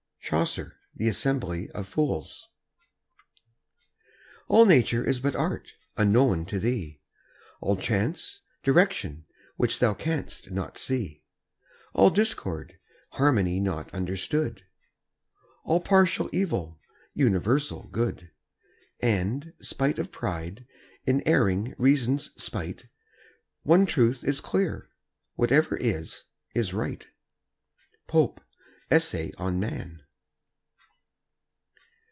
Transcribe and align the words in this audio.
Chaucer, 0.23 0.79
"The 0.95 1.09
Assembly 1.09 1.69
of 1.71 1.89
Foules." 1.89 2.47
All 4.47 4.65
Nature 4.65 5.03
is 5.05 5.19
but 5.19 5.35
art, 5.35 5.73
unknown 5.97 6.45
to 6.45 6.57
thee; 6.59 7.01
All 7.59 7.75
chance, 7.75 8.39
direction, 8.63 9.25
which 9.57 9.79
thou 9.79 9.93
canst 9.93 10.49
not 10.49 10.77
see; 10.77 11.23
All 11.93 12.09
discord, 12.09 12.79
harmony 13.13 13.59
not 13.59 13.93
understood; 13.93 14.63
All 15.65 15.81
partial 15.81 16.29
evil, 16.31 16.79
universal 17.13 17.89
good; 17.91 18.31
And, 19.01 19.51
spite 19.59 19.99
of 19.99 20.13
pride, 20.13 20.65
in 21.05 21.27
erring 21.27 21.75
reason's 21.77 22.29
spite, 22.41 22.87
One 23.63 23.85
truth 23.85 24.23
is 24.23 24.39
clear, 24.39 24.91
whatever 25.35 25.75
is, 25.75 26.23
is 26.55 26.73
right. 26.73 27.05
Pope, 28.07 28.39
"Essay 28.89 29.33
on 29.37 29.59
Man." 29.59 29.97